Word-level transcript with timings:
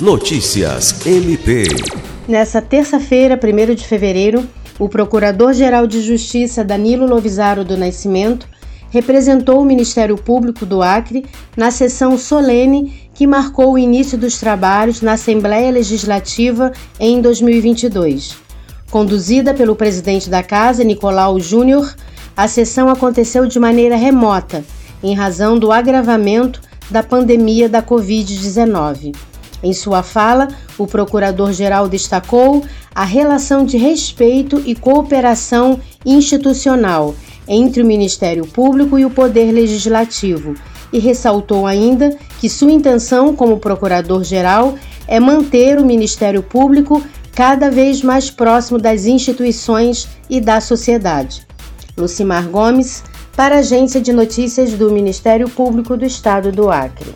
Notícias 0.00 1.04
MP. 1.04 1.64
Nessa 2.28 2.62
terça-feira, 2.62 3.36
1 3.36 3.74
de 3.74 3.84
fevereiro, 3.84 4.48
o 4.78 4.88
Procurador-Geral 4.88 5.88
de 5.88 6.00
Justiça 6.00 6.62
Danilo 6.62 7.04
Lovisaro 7.04 7.64
do 7.64 7.76
Nascimento 7.76 8.46
representou 8.90 9.60
o 9.60 9.64
Ministério 9.64 10.16
Público 10.16 10.64
do 10.64 10.82
Acre 10.82 11.26
na 11.56 11.72
sessão 11.72 12.16
solene 12.16 13.10
que 13.12 13.26
marcou 13.26 13.72
o 13.72 13.78
início 13.78 14.16
dos 14.16 14.38
trabalhos 14.38 15.02
na 15.02 15.14
Assembleia 15.14 15.72
Legislativa 15.72 16.70
em 17.00 17.20
2022. 17.20 18.36
Conduzida 18.92 19.52
pelo 19.52 19.74
presidente 19.74 20.30
da 20.30 20.44
Casa, 20.44 20.84
Nicolau 20.84 21.40
Júnior, 21.40 21.92
a 22.36 22.46
sessão 22.46 22.88
aconteceu 22.88 23.46
de 23.46 23.58
maneira 23.58 23.96
remota, 23.96 24.64
em 25.02 25.12
razão 25.12 25.58
do 25.58 25.72
agravamento 25.72 26.60
da 26.88 27.02
pandemia 27.02 27.68
da 27.68 27.82
Covid-19. 27.82 29.12
Em 29.62 29.72
sua 29.72 30.02
fala, 30.02 30.48
o 30.76 30.86
procurador-geral 30.86 31.88
destacou 31.88 32.64
a 32.94 33.04
relação 33.04 33.64
de 33.64 33.76
respeito 33.76 34.62
e 34.64 34.74
cooperação 34.74 35.80
institucional 36.04 37.14
entre 37.46 37.82
o 37.82 37.86
Ministério 37.86 38.46
Público 38.46 38.98
e 38.98 39.04
o 39.04 39.10
Poder 39.10 39.50
Legislativo 39.52 40.54
e 40.92 40.98
ressaltou 40.98 41.66
ainda 41.66 42.16
que 42.40 42.48
sua 42.48 42.72
intenção 42.72 43.34
como 43.34 43.58
procurador-geral 43.58 44.74
é 45.06 45.18
manter 45.18 45.78
o 45.78 45.84
Ministério 45.84 46.42
Público 46.42 47.02
cada 47.34 47.70
vez 47.70 48.02
mais 48.02 48.30
próximo 48.30 48.78
das 48.78 49.06
instituições 49.06 50.08
e 50.28 50.40
da 50.40 50.60
sociedade. 50.60 51.46
Lucimar 51.96 52.48
Gomes, 52.48 53.02
para 53.36 53.56
a 53.56 53.58
Agência 53.58 54.00
de 54.00 54.12
Notícias 54.12 54.72
do 54.72 54.90
Ministério 54.90 55.48
Público 55.48 55.96
do 55.96 56.04
Estado 56.04 56.50
do 56.50 56.70
Acre. 56.70 57.14